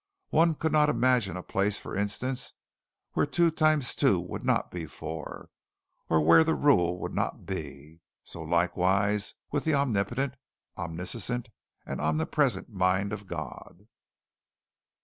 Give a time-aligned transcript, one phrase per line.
[0.31, 2.53] One could not imagine a place for instance
[3.13, 5.51] where two times two would not be four,
[6.09, 8.01] or where that rule would not be.
[8.23, 10.33] So, likewise with the omnipotent,
[10.75, 11.49] omniscient,
[11.85, 13.85] omnipresent mind of God.